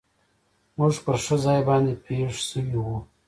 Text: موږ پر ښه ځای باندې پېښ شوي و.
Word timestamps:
موږ 0.77 0.93
پر 1.05 1.15
ښه 1.23 1.35
ځای 1.45 1.59
باندې 1.69 1.93
پېښ 2.05 2.33
شوي 2.49 2.77
و. 2.79 2.85